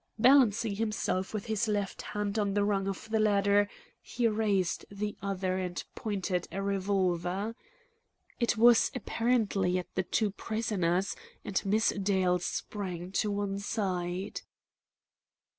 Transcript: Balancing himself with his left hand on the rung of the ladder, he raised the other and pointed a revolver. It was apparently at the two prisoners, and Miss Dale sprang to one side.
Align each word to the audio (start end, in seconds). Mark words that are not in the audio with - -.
Balancing 0.17 0.77
himself 0.77 1.31
with 1.31 1.45
his 1.45 1.67
left 1.67 2.01
hand 2.01 2.39
on 2.39 2.55
the 2.55 2.63
rung 2.63 2.87
of 2.87 3.07
the 3.11 3.19
ladder, 3.19 3.69
he 4.01 4.27
raised 4.27 4.83
the 4.89 5.15
other 5.21 5.59
and 5.59 5.83
pointed 5.93 6.47
a 6.51 6.59
revolver. 6.59 7.53
It 8.39 8.57
was 8.57 8.89
apparently 8.95 9.77
at 9.77 9.93
the 9.93 10.01
two 10.01 10.31
prisoners, 10.31 11.15
and 11.45 11.63
Miss 11.67 11.89
Dale 11.89 12.39
sprang 12.39 13.11
to 13.11 13.29
one 13.29 13.59
side. 13.59 14.41